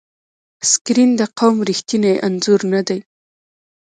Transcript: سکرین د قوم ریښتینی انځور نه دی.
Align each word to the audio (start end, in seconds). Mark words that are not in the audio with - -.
سکرین 0.71 1.09
د 1.19 1.21
قوم 1.39 1.55
ریښتینی 1.69 2.13
انځور 2.27 2.61
نه 2.73 2.81
دی. 2.87 2.99